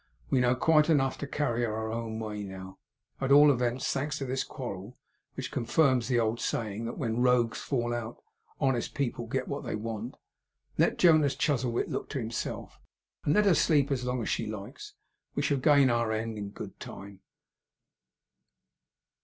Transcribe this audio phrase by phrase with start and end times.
[0.31, 2.79] We know quite enough to carry her our own way now,
[3.19, 4.97] at all events; thanks to this quarrel,
[5.35, 8.17] which confirms the old saying that when rogues fall out,
[8.59, 10.17] honest people get what they want.
[10.75, 12.79] Let Jonas Chuzzlewit look to himself;
[13.25, 14.95] and let her sleep as long as she likes.
[15.35, 17.19] We shall gain our end in good time.